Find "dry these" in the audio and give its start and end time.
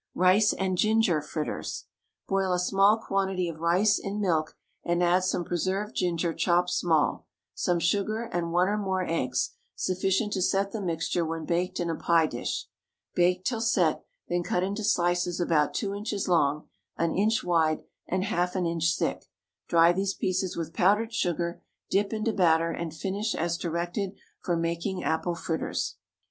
19.67-20.15